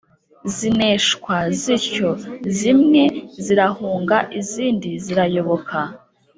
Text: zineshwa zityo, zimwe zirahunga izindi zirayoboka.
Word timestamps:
zineshwa 0.55 1.35
zityo, 1.61 2.09
zimwe 2.57 3.03
zirahunga 3.43 4.17
izindi 4.39 4.89
zirayoboka. 5.05 5.77